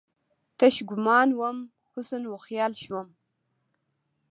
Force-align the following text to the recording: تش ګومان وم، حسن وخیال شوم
تش 0.57 0.75
ګومان 0.89 1.29
وم، 1.39 1.57
حسن 1.91 2.23
وخیال 2.33 2.73
شوم 2.83 3.07